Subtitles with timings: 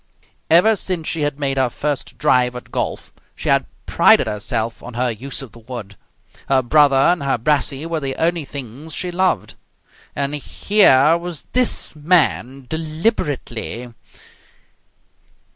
[0.49, 4.95] Ever since she had made her first drive at golf, she had prided herself on
[4.95, 5.95] her use of the wood.
[6.49, 9.53] Her brother and her brassey were the only things she loved.
[10.15, 13.93] And here was this man deliberately....